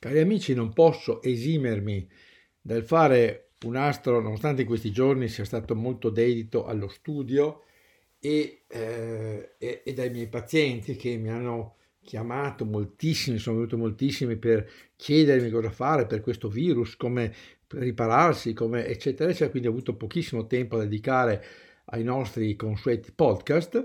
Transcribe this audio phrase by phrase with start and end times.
[0.00, 2.08] Cari amici, non posso esimermi
[2.58, 7.64] dal fare un astro, nonostante in questi giorni sia stato molto dedito allo studio
[8.18, 14.36] e, eh, e, e dai miei pazienti che mi hanno chiamato moltissimi, sono venuti moltissimi
[14.36, 17.34] per chiedermi cosa fare per questo virus, come
[17.68, 21.44] ripararsi, come eccetera, eccetera, quindi ho avuto pochissimo tempo da dedicare
[21.86, 23.84] ai nostri consueti podcast,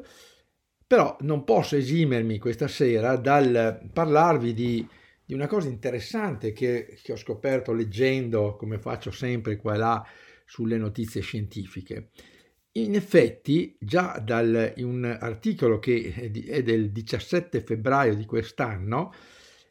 [0.87, 4.87] però non posso esimermi questa sera dal parlarvi di,
[5.25, 10.07] di una cosa interessante che, che ho scoperto leggendo, come faccio sempre qua e là,
[10.45, 12.09] sulle notizie scientifiche.
[12.73, 14.39] In effetti, già da
[14.77, 16.13] un articolo che
[16.47, 19.13] è del 17 febbraio di quest'anno,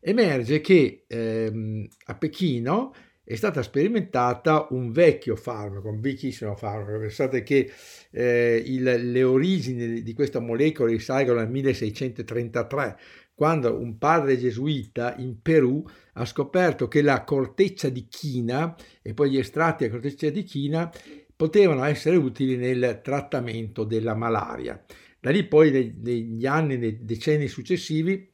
[0.01, 6.99] emerge che ehm, a Pechino è stata sperimentata un vecchio farmaco, un vecchissimo farmaco.
[6.99, 7.71] Pensate che
[8.11, 12.99] eh, il, le origini di questa molecola risalgono al 1633,
[13.35, 19.31] quando un padre gesuita in Perù ha scoperto che la corteccia di china e poi
[19.31, 20.93] gli estratti della corteccia di china
[21.35, 24.83] potevano essere utili nel trattamento della malaria.
[25.19, 28.31] Da lì poi negli anni, nei decenni successivi,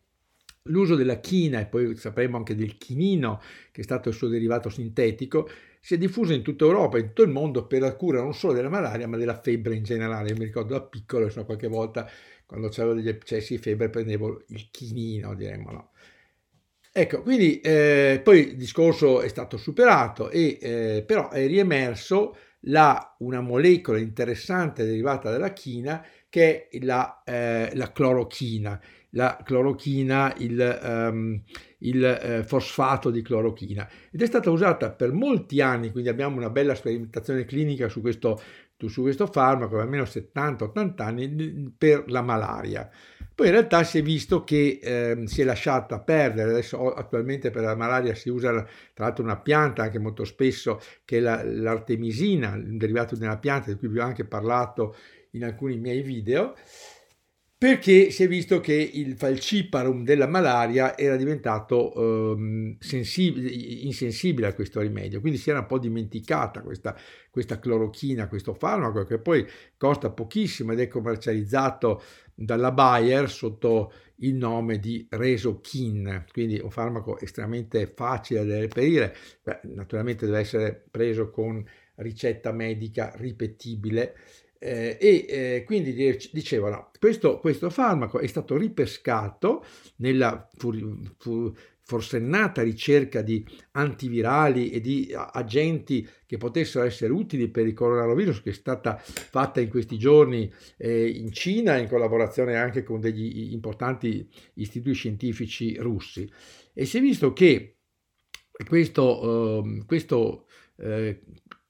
[0.65, 3.41] l'uso della china e poi sapremo anche del chinino,
[3.73, 5.48] che è stato il suo derivato sintetico,
[5.81, 8.53] si è diffuso in tutta Europa in tutto il mondo per la cura non solo
[8.53, 10.28] della malaria ma della febbre in generale.
[10.28, 12.06] Io mi ricordo da piccolo, insomma, qualche volta
[12.51, 15.91] quando avevo degli eccessi di febbre prendevo il chinino, diremmo no.
[16.93, 23.15] Ecco, quindi eh, poi il discorso è stato superato e eh, però è riemerso la,
[23.21, 30.81] una molecola interessante derivata dalla china che è la, eh, la clorochina, la clorochina, il,
[30.83, 31.41] um,
[31.78, 36.50] il eh, fosfato di clorochina ed è stata usata per molti anni, quindi abbiamo una
[36.50, 38.41] bella sperimentazione clinica su questo,
[38.88, 42.91] su questo farmaco, almeno 70-80 anni, per la malaria.
[43.34, 47.62] Poi in realtà si è visto che eh, si è lasciata perdere, adesso attualmente per
[47.62, 48.52] la malaria si usa
[48.92, 53.38] tra l'altro una pianta anche molto spesso che è la, l'artemisina, un derivato di una
[53.38, 54.94] pianta di cui vi ho anche parlato
[55.30, 56.54] in alcuni miei video,
[57.60, 64.54] perché si è visto che il falciparum della malaria era diventato ehm, sensibile, insensibile a
[64.54, 66.97] questo rimedio, quindi si era un po' dimenticata questa,
[67.28, 72.03] questa clorochina, questo farmaco che poi costa pochissimo ed è commercializzato
[72.34, 79.60] dalla Bayer sotto il nome di Resochin, quindi un farmaco estremamente facile da reperire, Beh,
[79.65, 81.62] naturalmente deve essere preso con
[81.97, 84.15] ricetta medica ripetibile
[84.62, 85.94] eh, e eh, quindi
[86.32, 89.65] dicevano questo, questo farmaco è stato ripescato
[89.97, 90.71] nella fu,
[91.16, 98.43] fu, forsennata ricerca di antivirali e di agenti che potessero essere utili per il coronavirus
[98.43, 103.53] che è stata fatta in questi giorni eh, in Cina in collaborazione anche con degli
[103.53, 106.31] importanti istituti scientifici russi.
[106.72, 107.78] E si è visto che
[108.69, 110.47] questo, uh, questo
[110.77, 111.16] uh,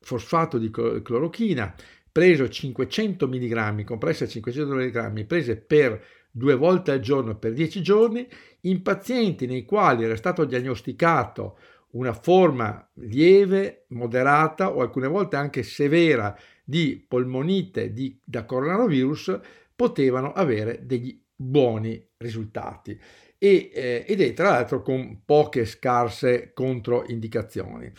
[0.01, 1.75] fosfato di clorochina
[2.13, 7.83] preso 500 mg, compresse a 500 mg, prese per due volte al giorno per 10
[7.83, 8.27] giorni,
[8.63, 11.59] in pazienti nei quali era stato diagnosticato
[11.93, 19.41] una forma lieve, moderata o alcune volte anche severa di polmonite di, da coronavirus,
[19.75, 22.99] potevano avere degli buoni risultati
[23.43, 27.91] e, eh, ed è tra l'altro con poche scarse controindicazioni.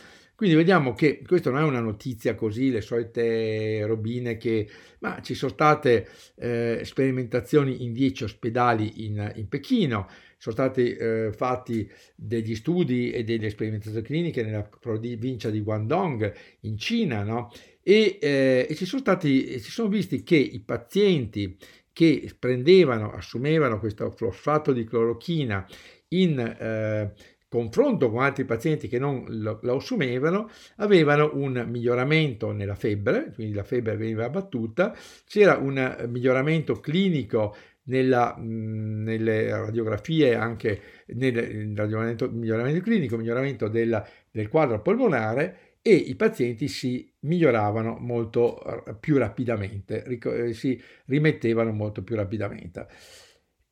[0.42, 5.34] Quindi vediamo che questa non è una notizia così, le solite robine che, ma ci
[5.34, 10.08] sono state eh, sperimentazioni in 10 ospedali in, in Pechino,
[10.38, 16.76] sono stati eh, fatti degli studi e delle sperimentazioni cliniche nella provincia di Guangdong in
[16.76, 17.52] Cina, no?
[17.80, 21.56] E, eh, e ci sono stati, ci sono visti che i pazienti
[21.92, 25.64] che prendevano, assumevano questo fosfato di clorochina
[26.08, 27.12] in eh,
[27.52, 33.62] confronto con altri pazienti che non lo, assumevano, avevano un miglioramento nella febbre, quindi la
[33.62, 34.96] febbre veniva abbattuta,
[35.26, 37.54] c'era un miglioramento clinico
[37.84, 45.94] nella, mh, nelle radiografie, anche nel miglioramento, miglioramento clinico, miglioramento della, del quadro polmonare e
[45.94, 48.62] i pazienti si miglioravano molto
[48.98, 50.06] più rapidamente,
[50.52, 52.86] si rimettevano molto più rapidamente.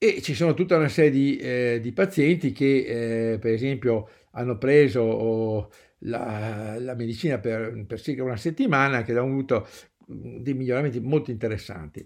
[0.03, 4.57] E ci sono tutta una serie di, eh, di pazienti che, eh, per esempio, hanno
[4.57, 9.69] preso oh, la, la, medicina per, per, circa una settimana, che hanno avuto
[10.07, 12.03] dei miglioramenti molto interessanti.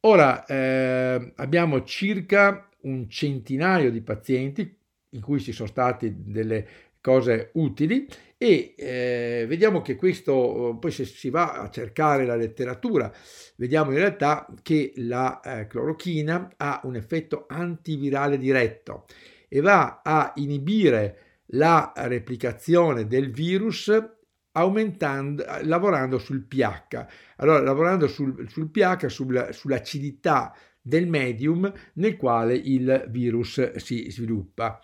[0.00, 4.78] Ora eh, abbiamo circa un centinaio di pazienti
[5.08, 6.68] in cui ci sono state delle
[7.06, 13.12] cose utili e eh, vediamo che questo, poi se si va a cercare la letteratura,
[13.54, 19.06] vediamo in realtà che la eh, clorochina ha un effetto antivirale diretto
[19.48, 23.92] e va a inibire la replicazione del virus
[24.50, 27.06] aumentando, lavorando sul pH.
[27.36, 30.52] Allora, lavorando sul, sul pH, sul, sull'acidità
[30.82, 34.80] del medium nel quale il virus si sviluppa.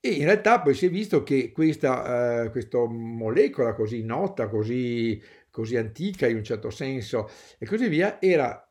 [0.00, 5.20] E in realtà poi si è visto che questa, eh, questa molecola così nota, così,
[5.50, 7.28] così, antica in un certo senso
[7.58, 8.62] e così via, era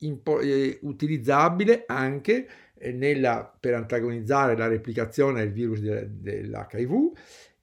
[0.00, 0.40] impo-
[0.82, 7.12] utilizzabile anche eh, nella, per antagonizzare la replicazione del virus de- dell'HIV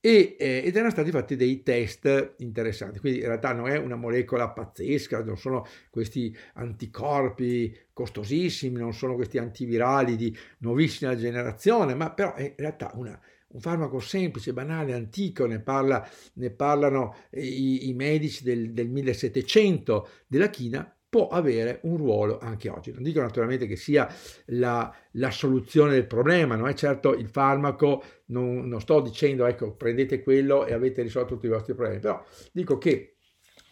[0.06, 3.00] e, eh, ed erano stati fatti dei test interessanti.
[3.00, 9.16] Quindi in realtà non è una molecola pazzesca, non sono questi anticorpi costosissimi, non sono
[9.16, 14.94] questi antivirali di nuovissima generazione, ma però è in realtà una, un farmaco semplice, banale,
[14.94, 21.80] antico, ne, parla, ne parlano i, i medici del, del 1700 della china, può avere
[21.84, 22.92] un ruolo anche oggi.
[22.92, 24.14] Non dico naturalmente che sia
[24.48, 29.72] la, la soluzione del problema, non è certo il farmaco, non, non, sto dicendo ecco
[29.76, 32.22] prendete quello e avete risolto tutti i vostri problemi, però
[32.52, 33.16] dico che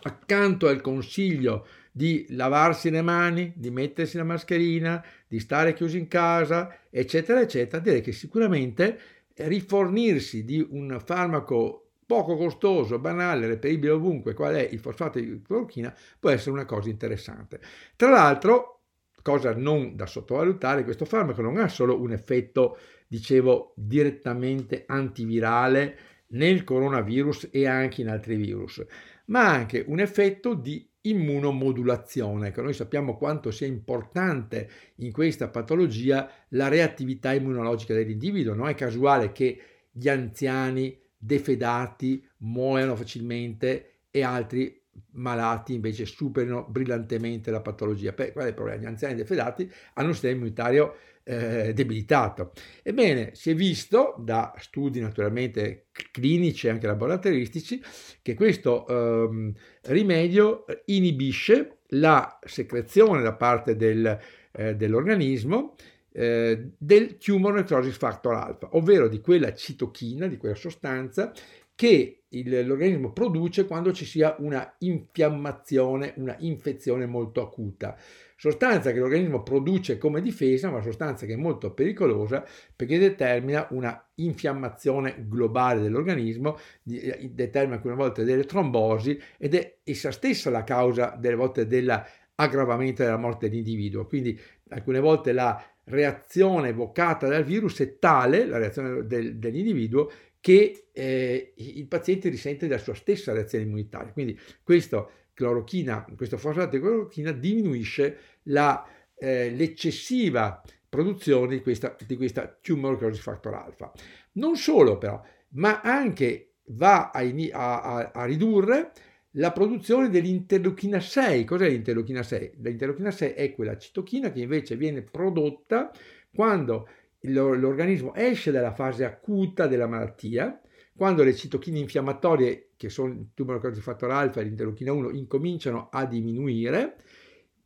[0.04, 6.07] accanto al consiglio di lavarsi le mani, di mettersi la mascherina, di stare chiusi in
[6.07, 8.98] casa, eccetera, eccetera, direi che sicuramente
[9.36, 11.82] rifornirsi di un farmaco
[12.13, 16.89] poco costoso, banale, reperibile ovunque, qual è il fosfato di clorochina, può essere una cosa
[16.89, 17.60] interessante.
[17.95, 18.81] Tra l'altro,
[19.24, 22.77] cosa non da sottovalutare, questo farmaco non ha solo un effetto,
[23.07, 25.98] dicevo, direttamente antivirale
[26.33, 28.86] nel coronavirus e anche in altri virus,
[29.25, 36.30] ma anche un effetto di immunomodulazione, che noi sappiamo quanto sia importante in questa patologia
[36.50, 38.54] la reattività immunologica dell'individuo.
[38.54, 39.62] Non è casuale che
[39.92, 44.81] gli anziani defedati muoiono facilmente e altri
[45.11, 48.13] malati invece superino brillantemente la patologia.
[48.13, 48.81] qual è il problema?
[48.81, 52.51] Gli anziani defedati hanno un sistema immunitario eh, debilitato.
[52.83, 57.81] Ebbene, si è visto da studi naturalmente clinici e anche laboratoristici
[58.21, 59.53] che questo ehm,
[59.83, 64.19] rimedio inibisce la secrezione da parte del,
[64.51, 65.75] eh, dell'organismo
[66.13, 71.33] eh, del tumor necrosis factor alpha, ovvero di quella citochina, di quella sostanza
[71.75, 77.98] che il, l'organismo produce quando ci sia una infiammazione, una infezione molto acuta.
[78.36, 82.45] Sostanza che l'organismo produce come difesa, ma sostanza che è molto pericolosa
[82.75, 86.57] perché determina una infiammazione globale dell'organismo,
[86.89, 93.04] eh, determina alcune volte delle trombosi ed è essa stessa la causa delle volte dell'aggravamento
[93.04, 94.06] della morte dell'individuo.
[94.07, 94.38] Quindi
[94.69, 101.53] alcune volte la reazione evocata dal virus è tale, la reazione del, dell'individuo, che eh,
[101.56, 104.12] il paziente risente della sua stessa reazione immunitaria.
[104.12, 108.85] Quindi questo clorochina, questo fosfato di clorochina diminuisce la,
[109.18, 113.91] eh, l'eccessiva produzione di questa, di questa tumor necrosis factor alpha.
[114.33, 115.21] Non solo però,
[115.52, 117.21] ma anche va a,
[117.52, 118.92] a, a ridurre
[119.33, 121.45] la produzione dell'interleuchina 6.
[121.45, 122.54] Cos'è l'interleuchina 6?
[122.61, 125.92] L'interleuchina 6 è quella citochina che invece viene prodotta
[126.33, 126.87] quando
[127.21, 130.59] l'organismo esce dalla fase acuta della malattia,
[130.95, 136.06] quando le citochine infiammatorie, che sono il tumor fattor alfa e l'interleuchina 1, incominciano a
[136.06, 136.97] diminuire,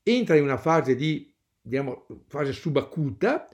[0.04, 3.50] entra in una fase di diciamo, fase subacuta,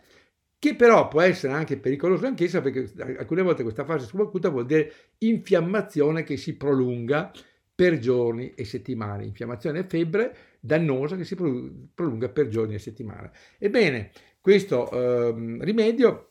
[0.59, 4.93] che però può essere anche pericolosa anch'essa perché alcune volte questa fase subacuta vuol dire
[5.17, 7.31] infiammazione che si prolunga
[7.75, 13.31] per giorni e settimane, infiammazione e febbre dannosa che si prolunga per giorni e settimane.
[13.57, 16.29] Ebbene, questo eh, rimedio,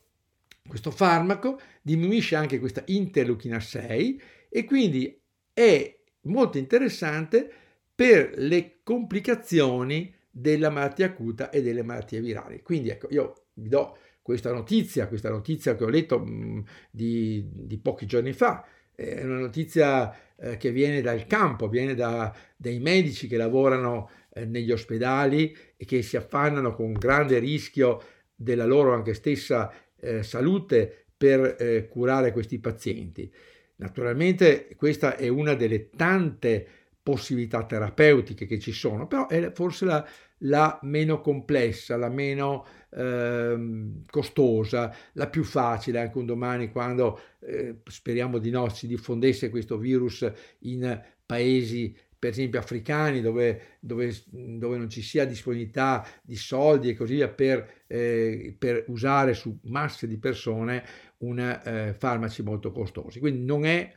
[0.67, 5.19] questo farmaco, diminuisce anche questa interleuchina 6 e quindi
[5.53, 7.51] è molto interessante
[7.93, 12.61] per le complicazioni della malattia acuta e delle malattie virali.
[12.61, 17.77] Quindi ecco, io vi do questa notizia, questa notizia che ho letto mh, di, di
[17.77, 23.27] pochi giorni fa, è una notizia eh, che viene dal campo, viene da, dai medici
[23.27, 28.01] che lavorano eh, negli ospedali e che si affannano con grande rischio
[28.35, 33.31] della loro anche stessa eh, salute per eh, curare questi pazienti.
[33.77, 36.67] Naturalmente questa è una delle tante
[37.03, 40.07] possibilità terapeutiche che ci sono, però è forse la,
[40.39, 47.75] la meno complessa, la meno eh, costosa, la più facile anche un domani quando eh,
[47.83, 54.77] speriamo di no si diffondesse questo virus in paesi per esempio africani dove, dove, dove,
[54.77, 60.07] non ci sia disponibilità di soldi e così via per, eh, per usare su masse
[60.07, 60.85] di persone
[61.17, 63.19] un, eh, farmaci molto costosi.
[63.19, 63.91] Quindi non è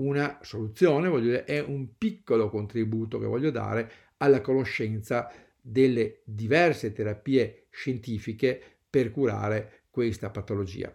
[0.00, 5.30] una soluzione, voglio dire, è un piccolo contributo che voglio dare alla conoscenza
[5.60, 10.92] delle diverse terapie scientifiche per curare questa patologia.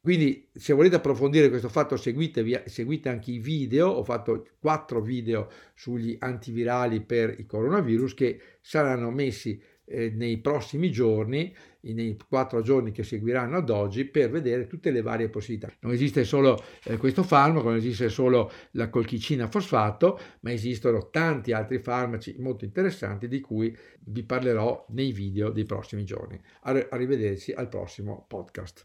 [0.00, 5.50] Quindi se volete approfondire questo fatto seguite, seguite anche i video, ho fatto quattro video
[5.74, 12.90] sugli antivirali per il coronavirus che saranno messi eh, nei prossimi giorni, nei quattro giorni
[12.92, 15.72] che seguiranno ad oggi, per vedere tutte le varie possibilità.
[15.80, 21.52] Non esiste solo eh, questo farmaco, non esiste solo la colchicina fosfato, ma esistono tanti
[21.52, 23.76] altri farmaci molto interessanti di cui
[24.06, 26.40] vi parlerò nei video dei prossimi giorni.
[26.62, 28.84] Arrivederci al prossimo podcast.